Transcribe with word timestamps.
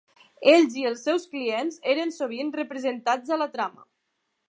Ells 0.53 0.77
i 0.83 0.85
els 0.91 1.03
seus 1.09 1.27
clients 1.35 1.79
eren 1.95 2.17
sovint 2.17 2.53
representats 2.59 3.37
a 3.37 3.43
la 3.45 3.53
trama. 3.59 3.91